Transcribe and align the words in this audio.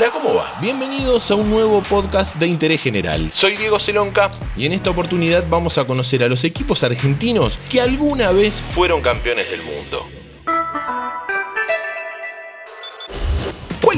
Hola, 0.00 0.12
¿cómo 0.12 0.34
va? 0.34 0.58
Bienvenidos 0.62 1.30
a 1.30 1.34
un 1.34 1.50
nuevo 1.50 1.82
podcast 1.82 2.36
de 2.36 2.46
interés 2.46 2.80
general. 2.80 3.30
Soy 3.32 3.54
Diego 3.54 3.78
Celonca 3.78 4.32
y 4.56 4.64
en 4.64 4.72
esta 4.72 4.88
oportunidad 4.88 5.44
vamos 5.50 5.76
a 5.76 5.84
conocer 5.84 6.24
a 6.24 6.28
los 6.28 6.42
equipos 6.44 6.82
argentinos 6.82 7.58
que 7.68 7.82
alguna 7.82 8.30
vez 8.30 8.62
fueron 8.62 9.02
campeones 9.02 9.50
del 9.50 9.62
mundo. 9.62 10.08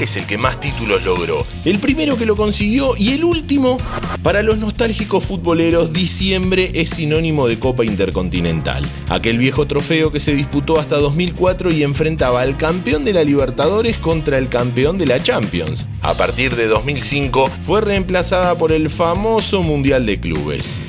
¿Cuál 0.03 0.09
es 0.09 0.17
el 0.17 0.27
que 0.27 0.37
más 0.37 0.59
títulos 0.59 1.05
logró? 1.05 1.47
El 1.65 1.79
primero 1.79 2.19
que 2.19 2.27
lo 2.27 2.35
consiguió 2.35 2.97
y 2.97 3.11
el 3.13 3.23
último. 3.23 3.79
Para 4.25 4.43
los 4.43 4.59
nostálgicos 4.59 5.23
futboleros, 5.23 5.93
diciembre 5.93 6.73
es 6.75 6.91
sinónimo 6.91 7.47
de 7.47 7.61
Copa 7.61 7.85
Intercontinental. 7.85 8.85
Aquel 9.09 9.39
viejo 9.39 9.69
trofeo 9.69 10.11
que 10.11 10.19
se 10.19 10.35
disputó 10.35 10.81
hasta 10.81 10.97
2004 10.97 11.71
y 11.71 11.85
enfrentaba 11.85 12.41
al 12.41 12.57
campeón 12.57 13.05
de 13.05 13.13
la 13.13 13.23
Libertadores 13.23 13.97
contra 13.99 14.39
el 14.39 14.49
campeón 14.49 14.99
de 14.99 15.07
la 15.07 15.23
Champions. 15.23 15.87
A 16.01 16.15
partir 16.15 16.57
de 16.57 16.67
2005 16.67 17.49
fue 17.65 17.81
reemplazada 17.81 18.59
por 18.59 18.73
el 18.73 18.91
famoso 18.91 19.63
Mundial 19.63 20.05
de 20.05 20.19
Clubes. 20.19 20.81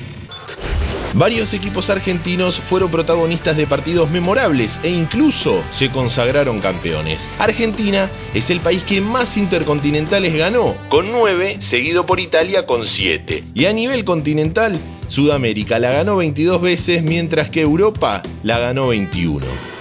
Varios 1.14 1.54
equipos 1.54 1.90
argentinos 1.92 2.60
fueron 2.60 2.90
protagonistas 2.90 3.56
de 3.56 3.68
partidos 3.68 4.10
memorables 4.10 4.80
e 4.84 4.90
incluso 4.90 5.64
se 5.70 5.90
consagraron 5.90 6.60
campeones. 6.60 7.30
Argentina 7.38 8.10
es 8.34 8.50
el 8.50 8.60
país 8.60 8.84
que 8.84 9.00
más 9.00 9.38
intercontinentales 9.38 10.34
ganó, 10.36 10.76
con 10.90 11.12
9, 11.12 11.58
seguido 11.60 12.06
por 12.06 12.20
Italia 12.20 12.66
con 12.66 12.88
7. 12.88 13.44
Y 13.54 13.66
a 13.66 13.74
nivel 13.74 14.06
continental, 14.06 14.80
Sudamérica 15.08 15.78
la 15.78 15.92
ganó 15.92 16.16
22 16.16 16.62
veces, 16.62 17.04
mientras 17.04 17.52
que 17.52 17.62
Europa 17.62 18.24
la 18.42 18.58
ganó 18.58 18.88
21. 18.88 19.73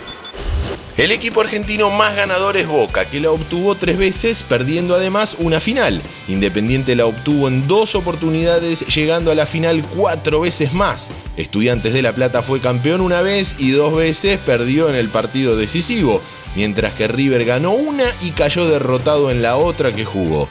El 0.99 1.11
equipo 1.11 1.41
argentino 1.41 1.89
más 1.89 2.15
ganador 2.15 2.59
es 2.59 2.67
Boca, 2.67 3.07
que 3.07 3.19
la 3.19 3.31
obtuvo 3.31 3.75
tres 3.77 3.97
veces, 3.97 4.43
perdiendo 4.43 4.95
además 4.95 5.37
una 5.39 5.59
final. 5.59 6.03
Independiente 6.29 6.95
la 6.95 7.07
obtuvo 7.07 7.49
en 7.49 7.67
dos 7.67 7.95
oportunidades, 7.95 8.87
llegando 8.95 9.31
a 9.31 9.35
la 9.35 9.47
final 9.47 9.83
cuatro 9.83 10.41
veces 10.41 10.75
más. 10.75 11.11
Estudiantes 11.39 11.95
de 11.95 12.03
La 12.03 12.13
Plata 12.13 12.43
fue 12.43 12.61
campeón 12.61 13.01
una 13.01 13.23
vez 13.23 13.57
y 13.59 13.71
dos 13.71 13.97
veces 13.97 14.37
perdió 14.37 14.91
en 14.91 14.95
el 14.95 15.09
partido 15.09 15.57
decisivo, 15.57 16.21
mientras 16.57 16.93
que 16.93 17.09
River 17.09 17.47
ganó 17.47 17.71
una 17.71 18.05
y 18.21 18.33
cayó 18.33 18.69
derrotado 18.69 19.31
en 19.31 19.41
la 19.41 19.57
otra 19.57 19.95
que 19.95 20.05
jugó. 20.05 20.51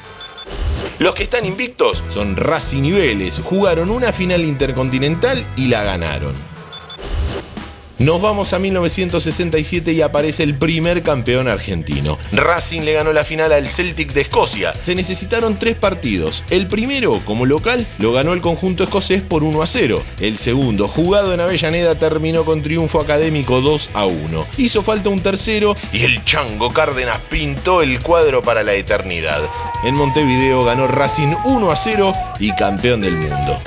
Los 0.98 1.14
que 1.14 1.24
están 1.24 1.46
invictos 1.46 2.04
son 2.10 2.36
Racing 2.36 2.84
y 2.84 2.92
Vélez, 2.92 3.40
jugaron 3.44 3.92
una 3.92 4.12
final 4.12 4.44
intercontinental 4.44 5.46
y 5.56 5.68
la 5.68 5.84
ganaron. 5.84 6.51
Nos 8.02 8.20
vamos 8.20 8.52
a 8.54 8.58
1967 8.58 9.92
y 9.92 10.02
aparece 10.02 10.42
el 10.42 10.56
primer 10.56 11.04
campeón 11.04 11.48
argentino. 11.48 12.18
Racing 12.32 12.82
le 12.82 12.94
ganó 12.94 13.14
la 13.14 13.24
final 13.24 13.52
al 13.52 13.68
Celtic 13.68 14.14
de 14.14 14.22
Escocia. 14.22 14.74
Se 14.80 14.96
necesitaron 14.96 15.60
tres 15.60 15.76
partidos. 15.76 16.44
El 16.50 16.68
primero, 16.68 17.22
como 17.26 17.46
local, 17.46 17.86
lo 18.00 18.12
ganó 18.12 18.34
el 18.34 18.42
conjunto 18.42 18.84
escocés 18.84 19.22
por 19.22 19.44
1 19.44 19.62
a 19.62 19.68
0. 19.68 20.02
El 20.20 20.38
segundo, 20.38 20.88
jugado 20.88 21.32
en 21.32 21.42
Avellaneda, 21.42 21.94
terminó 21.94 22.44
con 22.44 22.64
triunfo 22.64 23.00
académico 23.00 23.62
2 23.62 23.92
a 23.94 24.06
1. 24.06 24.48
Hizo 24.58 24.82
falta 24.82 25.10
un 25.10 25.22
tercero 25.22 25.76
y 25.94 26.04
el 26.04 26.26
Chango 26.26 26.74
Cárdenas 26.74 27.20
pintó 27.30 27.84
el 27.84 28.00
cuadro 28.00 28.42
para 28.42 28.64
la 28.64 28.74
eternidad. 28.74 29.44
En 29.84 29.94
Montevideo 29.94 30.64
ganó 30.64 30.88
Racing 30.88 31.36
1 31.46 31.72
a 31.72 31.76
0 31.76 32.14
y 32.40 32.52
campeón 32.56 33.02
del 33.02 33.14
mundo. 33.14 33.62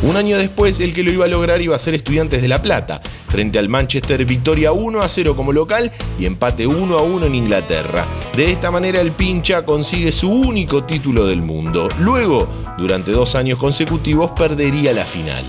Un 0.00 0.16
año 0.16 0.38
después, 0.38 0.78
el 0.78 0.94
que 0.94 1.02
lo 1.02 1.10
iba 1.10 1.24
a 1.24 1.28
lograr 1.28 1.60
iba 1.60 1.74
a 1.74 1.78
ser 1.78 1.94
Estudiantes 1.94 2.40
de 2.40 2.46
La 2.46 2.62
Plata, 2.62 3.00
frente 3.28 3.58
al 3.58 3.68
Manchester 3.68 4.24
victoria 4.24 4.70
1 4.70 5.00
a 5.00 5.08
0 5.08 5.34
como 5.34 5.52
local 5.52 5.90
y 6.20 6.24
empate 6.24 6.68
1 6.68 6.96
a 6.96 7.02
1 7.02 7.26
en 7.26 7.34
Inglaterra. 7.34 8.06
De 8.36 8.52
esta 8.52 8.70
manera 8.70 9.00
el 9.00 9.10
pincha 9.10 9.64
consigue 9.64 10.12
su 10.12 10.30
único 10.30 10.84
título 10.84 11.26
del 11.26 11.42
mundo. 11.42 11.88
Luego, 11.98 12.48
durante 12.78 13.10
dos 13.10 13.34
años 13.34 13.58
consecutivos, 13.58 14.30
perdería 14.36 14.92
la 14.92 15.04
final. 15.04 15.44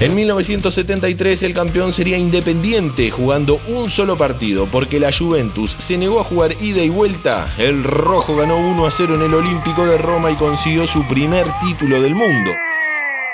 En 0.00 0.14
1973 0.14 1.44
el 1.44 1.54
campeón 1.54 1.92
sería 1.92 2.18
Independiente 2.18 3.10
jugando 3.10 3.60
un 3.68 3.88
solo 3.88 4.18
partido 4.18 4.66
porque 4.70 5.00
la 5.00 5.10
Juventus 5.10 5.74
se 5.78 5.96
negó 5.96 6.20
a 6.20 6.24
jugar 6.24 6.60
ida 6.60 6.82
y 6.82 6.88
vuelta. 6.88 7.48
El 7.58 7.84
rojo 7.84 8.36
ganó 8.36 8.58
1 8.58 8.86
a 8.86 8.90
0 8.90 9.14
en 9.14 9.22
el 9.22 9.34
Olímpico 9.34 9.86
de 9.86 9.96
Roma 9.98 10.32
y 10.32 10.34
consiguió 10.34 10.86
su 10.86 11.06
primer 11.06 11.46
título 11.60 12.02
del 12.02 12.14
mundo. 12.16 12.50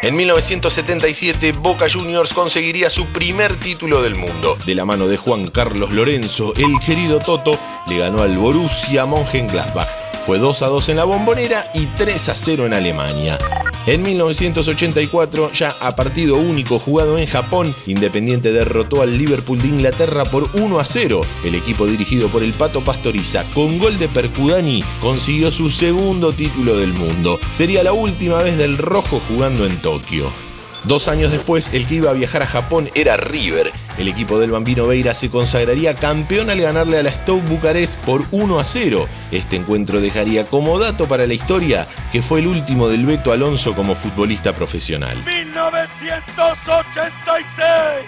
En 0.02 0.16
1977, 0.16 1.52
Boca 1.52 1.86
Juniors 1.88 2.34
conseguiría 2.34 2.90
su 2.90 3.06
primer 3.12 3.60
título 3.60 4.02
del 4.02 4.16
mundo. 4.16 4.58
De 4.66 4.74
la 4.74 4.84
mano 4.84 5.06
de 5.06 5.16
Juan 5.16 5.48
Carlos 5.48 5.92
Lorenzo, 5.92 6.52
el 6.56 6.80
querido 6.84 7.20
Toto 7.20 7.56
le 7.86 7.98
ganó 7.98 8.22
al 8.22 8.36
Borussia 8.36 9.06
Mönchengladbach. 9.06 9.86
Fue 10.26 10.38
2 10.38 10.62
a 10.62 10.66
2 10.66 10.88
en 10.88 10.96
la 10.96 11.04
bombonera 11.04 11.70
y 11.72 11.86
3 11.86 12.30
a 12.30 12.34
0 12.34 12.66
en 12.66 12.74
Alemania. 12.74 13.38
En 13.84 14.00
1984, 14.02 15.50
ya 15.50 15.70
a 15.80 15.96
partido 15.96 16.36
único 16.36 16.78
jugado 16.78 17.18
en 17.18 17.26
Japón, 17.26 17.74
Independiente 17.86 18.52
derrotó 18.52 19.02
al 19.02 19.18
Liverpool 19.18 19.60
de 19.60 19.68
Inglaterra 19.68 20.24
por 20.24 20.50
1 20.54 20.78
a 20.78 20.84
0. 20.84 21.22
El 21.44 21.56
equipo 21.56 21.86
dirigido 21.86 22.28
por 22.28 22.44
el 22.44 22.52
Pato 22.52 22.84
Pastoriza, 22.84 23.44
con 23.54 23.80
gol 23.80 23.98
de 23.98 24.08
Percudani, 24.08 24.84
consiguió 25.00 25.50
su 25.50 25.68
segundo 25.68 26.32
título 26.32 26.76
del 26.76 26.92
mundo. 26.92 27.40
Sería 27.50 27.82
la 27.82 27.92
última 27.92 28.40
vez 28.40 28.56
del 28.56 28.78
rojo 28.78 29.20
jugando 29.28 29.66
en 29.66 29.82
Tokio. 29.82 30.51
Dos 30.84 31.08
años 31.08 31.30
después, 31.30 31.74
el 31.74 31.86
que 31.86 31.96
iba 31.96 32.08
a 32.10 32.14
viajar 32.14 32.42
a 32.42 32.46
Japón 32.46 32.88
era 32.94 33.16
River. 33.16 33.72
El 33.98 34.08
equipo 34.08 34.40
del 34.40 34.50
Bambino 34.50 34.86
Veira 34.86 35.14
se 35.14 35.28
consagraría 35.30 35.94
campeón 35.94 36.50
al 36.50 36.60
ganarle 36.60 36.98
a 36.98 37.04
la 37.04 37.10
Stoke 37.10 37.46
Bucarest 37.46 37.98
por 38.00 38.24
1 38.32 38.58
a 38.58 38.64
0. 38.64 39.06
Este 39.30 39.54
encuentro 39.56 40.00
dejaría 40.00 40.46
como 40.46 40.78
dato 40.78 41.06
para 41.06 41.26
la 41.26 41.34
historia 41.34 41.86
que 42.10 42.20
fue 42.20 42.40
el 42.40 42.48
último 42.48 42.88
del 42.88 43.06
Beto 43.06 43.30
Alonso 43.32 43.74
como 43.74 43.94
futbolista 43.94 44.52
profesional. 44.54 45.22
1986, 45.24 47.46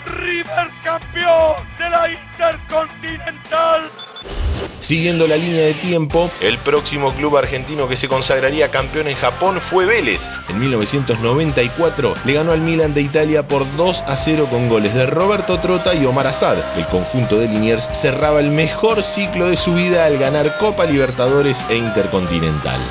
River 0.06 0.70
campeón 0.82 1.54
de 1.78 1.90
la 1.90 2.10
Intercontinental. 2.10 3.88
Siguiendo 4.84 5.26
la 5.26 5.38
línea 5.38 5.62
de 5.62 5.72
tiempo, 5.72 6.30
el 6.42 6.58
próximo 6.58 7.14
club 7.14 7.38
argentino 7.38 7.88
que 7.88 7.96
se 7.96 8.06
consagraría 8.06 8.70
campeón 8.70 9.08
en 9.08 9.16
Japón 9.16 9.58
fue 9.58 9.86
Vélez. 9.86 10.28
En 10.50 10.58
1994 10.58 12.12
le 12.26 12.32
ganó 12.34 12.52
al 12.52 12.60
Milan 12.60 12.92
de 12.92 13.00
Italia 13.00 13.48
por 13.48 13.64
2 13.78 14.04
a 14.06 14.18
0 14.18 14.48
con 14.50 14.68
goles 14.68 14.92
de 14.94 15.06
Roberto 15.06 15.58
Trota 15.58 15.94
y 15.94 16.04
Omar 16.04 16.26
Azad. 16.26 16.58
El 16.76 16.84
conjunto 16.88 17.38
de 17.38 17.48
Liniers 17.48 17.88
cerraba 17.98 18.40
el 18.40 18.50
mejor 18.50 19.02
ciclo 19.02 19.46
de 19.46 19.56
su 19.56 19.72
vida 19.72 20.04
al 20.04 20.18
ganar 20.18 20.58
Copa 20.58 20.84
Libertadores 20.84 21.64
e 21.70 21.76
Intercontinental. 21.76 22.82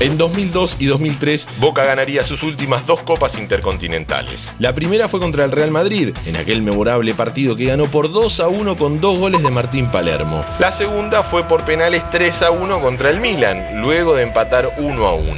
En 0.00 0.16
2002 0.16 0.76
y 0.78 0.86
2003, 0.86 1.48
Boca 1.58 1.84
ganaría 1.84 2.22
sus 2.22 2.44
últimas 2.44 2.86
dos 2.86 3.00
copas 3.00 3.36
intercontinentales. 3.36 4.54
La 4.60 4.72
primera 4.72 5.08
fue 5.08 5.18
contra 5.18 5.44
el 5.44 5.50
Real 5.50 5.72
Madrid, 5.72 6.16
en 6.24 6.36
aquel 6.36 6.62
memorable 6.62 7.14
partido 7.14 7.56
que 7.56 7.64
ganó 7.64 7.86
por 7.86 8.12
2 8.12 8.38
a 8.38 8.46
1 8.46 8.76
con 8.76 9.00
dos 9.00 9.18
goles 9.18 9.42
de 9.42 9.50
Martín 9.50 9.90
Palermo. 9.90 10.44
La 10.60 10.70
segunda 10.70 11.24
fue 11.24 11.48
por 11.48 11.64
penales 11.64 12.08
3 12.10 12.42
a 12.42 12.50
1 12.52 12.80
contra 12.80 13.10
el 13.10 13.18
Milan, 13.18 13.82
luego 13.82 14.14
de 14.14 14.22
empatar 14.22 14.72
1 14.78 15.04
a 15.04 15.14
1. 15.14 15.34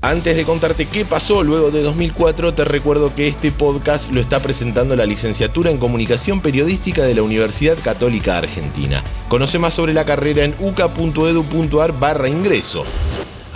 Antes 0.00 0.36
de 0.36 0.44
contarte 0.44 0.86
qué 0.86 1.04
pasó 1.04 1.42
luego 1.42 1.70
de 1.70 1.82
2004, 1.82 2.54
te 2.54 2.64
recuerdo 2.64 3.14
que 3.14 3.28
este 3.28 3.52
podcast 3.52 4.10
lo 4.12 4.20
está 4.20 4.40
presentando 4.40 4.96
la 4.96 5.04
licenciatura 5.04 5.70
en 5.70 5.76
Comunicación 5.76 6.40
Periodística 6.40 7.02
de 7.02 7.14
la 7.14 7.22
Universidad 7.22 7.76
Católica 7.84 8.38
Argentina. 8.38 9.02
Conoce 9.28 9.58
más 9.58 9.74
sobre 9.74 9.92
la 9.92 10.06
carrera 10.06 10.44
en 10.44 10.54
uca.edu.ar 10.58 11.98
barra 11.98 12.28
ingreso. 12.30 12.84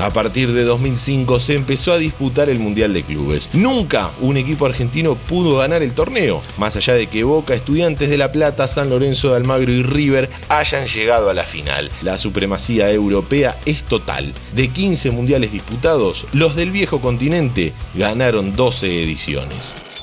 A 0.02 0.12
partir 0.12 0.52
de 0.52 0.64
2005 0.64 1.38
se 1.38 1.54
empezó 1.54 1.92
a 1.92 1.98
disputar 1.98 2.50
el 2.50 2.58
Mundial 2.58 2.92
de 2.92 3.04
Clubes. 3.04 3.50
Nunca 3.52 4.10
un 4.20 4.36
equipo 4.36 4.66
argentino 4.66 5.14
pudo 5.14 5.58
ganar 5.58 5.80
el 5.80 5.92
torneo, 5.92 6.42
más 6.58 6.74
allá 6.74 6.94
de 6.94 7.06
que 7.06 7.22
Boca, 7.22 7.54
Estudiantes 7.54 8.10
de 8.10 8.18
La 8.18 8.32
Plata, 8.32 8.66
San 8.66 8.90
Lorenzo 8.90 9.30
de 9.30 9.36
Almagro 9.36 9.70
y 9.70 9.84
River 9.84 10.28
hayan 10.48 10.88
llegado 10.88 11.30
a 11.30 11.34
la 11.34 11.44
final. 11.44 11.88
La 12.02 12.18
supremacía 12.18 12.90
europea 12.90 13.56
es 13.64 13.84
total. 13.84 14.34
De 14.56 14.72
15 14.72 15.12
mundiales 15.12 15.52
disputados, 15.52 16.26
los 16.32 16.56
del 16.56 16.72
viejo 16.72 17.00
continente 17.00 17.72
ganaron 17.94 18.56
12 18.56 19.04
ediciones. 19.04 20.02